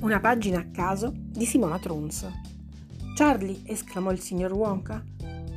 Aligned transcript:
Una 0.00 0.18
pagina 0.18 0.60
a 0.60 0.70
caso 0.70 1.12
di 1.14 1.44
Simona 1.44 1.78
Tronzo. 1.78 2.32
Charlie, 3.14 3.60
esclamò 3.64 4.10
il 4.10 4.18
signor 4.18 4.50
Wonka. 4.54 5.04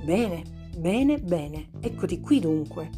Bene, 0.04 0.44
bene, 0.76 1.18
bene, 1.18 1.70
eccoti 1.80 2.20
qui 2.20 2.42
dunque. 2.42 2.90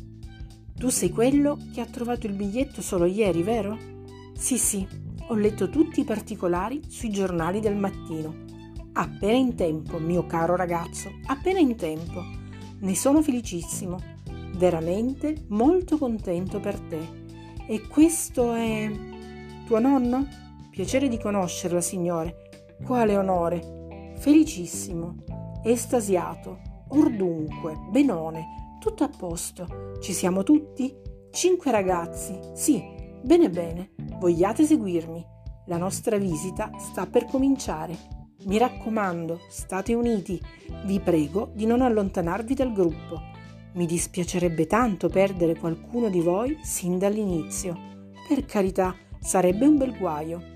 Tu 0.75 0.89
sei 0.89 1.11
quello 1.11 1.59
che 1.71 1.81
ha 1.81 1.86
trovato 1.86 2.25
il 2.25 2.34
biglietto 2.34 2.81
solo 2.81 3.05
ieri, 3.05 3.43
vero? 3.43 3.77
Sì, 4.36 4.57
sì, 4.57 4.88
ho 5.27 5.36
letto 5.36 5.70
tutti 5.70 6.00
i 6.00 6.04
particolari 6.04 6.81
sui 6.88 7.11
giornali 7.11 7.59
del 7.59 7.75
mattino. 7.75 8.34
Appena 8.93 9.38
in 9.38 9.54
tempo, 9.54 10.00
mio 10.00 10.25
caro 10.25 10.55
ragazzo, 10.55 11.12
appena 11.27 11.59
in 11.59 11.75
tempo. 11.75 12.23
Ne 12.80 12.96
sono 12.96 13.21
felicissimo, 13.21 14.00
veramente 14.55 15.43
molto 15.50 16.00
contento 16.00 16.59
per 16.59 16.80
te. 16.80 17.07
E 17.68 17.82
questo 17.87 18.51
è 18.55 18.91
tuo 19.68 19.79
nonno? 19.79 20.44
Piacere 20.75 21.07
di 21.07 21.18
conoscerla, 21.18 21.79
signore. 21.79 22.50
Quale 22.83 23.16
onore. 23.16 24.14
Felicissimo, 24.18 25.24
estasiato, 25.64 26.60
ordunque, 26.89 27.78
benone, 27.92 28.75
tutto 28.82 29.06
a 29.06 29.10
posto. 29.10 29.93
Ci 30.02 30.11
siamo 30.11 30.43
tutti? 30.43 30.93
Cinque 31.32 31.71
ragazzi. 31.71 32.38
Sì, 32.56 32.83
bene 33.23 33.50
bene. 33.50 33.94
Vogliate 34.19 34.66
seguirmi? 34.66 35.25
La 35.67 35.78
nostra 35.78 36.17
visita 36.17 36.69
sta 36.78 37.05
per 37.05 37.23
cominciare. 37.23 37.95
Mi 38.44 38.58
raccomando, 38.58 39.39
state 39.47 39.94
uniti. 39.94 40.38
Vi 40.83 41.00
prego 41.00 41.52
di 41.53 41.66
non 41.66 41.80
allontanarvi 41.83 42.53
dal 42.53 42.73
gruppo. 42.73 43.22
Mi 43.75 43.86
dispiacerebbe 43.86 44.67
tanto 44.67 45.08
perdere 45.08 45.58
qualcuno 45.58 46.09
di 46.09 46.19
voi 46.19 46.59
sin 46.64 46.97
dall'inizio. 46.97 47.78
Per 48.28 48.44
carità, 48.44 48.94
sarebbe 49.22 49.66
un 49.66 49.77
bel 49.77 49.97
guaio. 49.97 50.53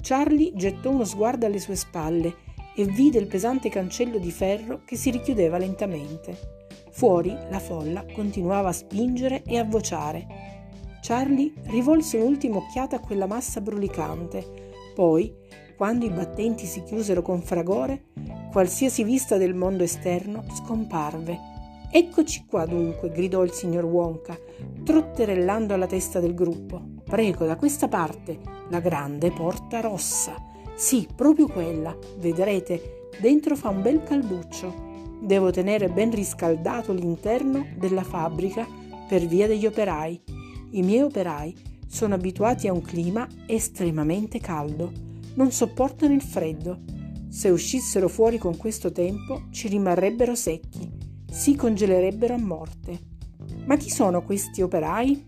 Charlie 0.00 0.52
gettò 0.54 0.90
uno 0.90 1.04
sguardo 1.04 1.46
alle 1.46 1.60
sue 1.60 1.76
spalle 1.76 2.34
e 2.74 2.84
vide 2.84 3.18
il 3.18 3.26
pesante 3.26 3.68
cancello 3.68 4.18
di 4.18 4.30
ferro 4.30 4.82
che 4.84 4.96
si 4.96 5.10
richiudeva 5.10 5.58
lentamente. 5.58 6.58
Fuori 6.90 7.36
la 7.50 7.58
folla 7.58 8.04
continuava 8.12 8.68
a 8.68 8.72
spingere 8.72 9.42
e 9.42 9.58
a 9.58 9.64
vociare. 9.64 10.26
Charlie 11.00 11.52
rivolse 11.64 12.18
un'ultima 12.18 12.56
occhiata 12.56 12.96
a 12.96 13.00
quella 13.00 13.26
massa 13.26 13.60
brulicante, 13.60 14.44
poi 14.94 15.34
quando 15.76 16.04
i 16.04 16.10
battenti 16.10 16.66
si 16.66 16.82
chiusero 16.82 17.22
con 17.22 17.40
fragore, 17.40 18.04
qualsiasi 18.50 19.02
vista 19.02 19.38
del 19.38 19.54
mondo 19.54 19.82
esterno 19.82 20.44
scomparve. 20.54 21.38
Eccoci 21.90 22.44
qua 22.46 22.66
dunque, 22.66 23.10
gridò 23.10 23.42
il 23.42 23.52
signor 23.52 23.84
Wonka, 23.84 24.38
trotterellando 24.84 25.72
alla 25.72 25.86
testa 25.86 26.20
del 26.20 26.34
gruppo. 26.34 26.82
Prego, 27.10 27.44
da 27.44 27.56
questa 27.56 27.88
parte, 27.88 28.38
la 28.70 28.80
grande 28.80 29.30
porta 29.30 29.80
rossa. 29.80 30.34
Sì, 30.74 31.06
proprio 31.14 31.46
quella. 31.48 31.94
Vedrete, 32.18 33.08
dentro 33.20 33.54
fa 33.54 33.68
un 33.68 33.82
bel 33.82 34.02
calduccio. 34.02 35.18
Devo 35.20 35.50
tenere 35.50 35.90
ben 35.90 36.10
riscaldato 36.10 36.94
l'interno 36.94 37.66
della 37.76 38.04
fabbrica 38.04 38.66
per 39.06 39.26
via 39.26 39.46
degli 39.46 39.66
operai. 39.66 40.22
I 40.70 40.82
miei 40.82 41.02
operai 41.02 41.54
sono 41.86 42.14
abituati 42.14 42.68
a 42.68 42.72
un 42.72 42.80
clima 42.80 43.26
estremamente 43.46 44.38
caldo 44.40 45.08
non 45.34 45.52
sopportano 45.52 46.14
il 46.14 46.22
freddo. 46.22 46.80
Se 47.28 47.48
uscissero 47.48 48.08
fuori 48.08 48.38
con 48.38 48.56
questo 48.56 48.90
tempo 48.90 49.44
ci 49.50 49.68
rimarrebbero 49.68 50.34
secchi, 50.34 50.90
si 51.30 51.54
congelerebbero 51.54 52.34
a 52.34 52.38
morte. 52.38 52.98
Ma 53.64 53.76
chi 53.76 53.90
sono 53.90 54.22
questi 54.22 54.62
operai? 54.62 55.24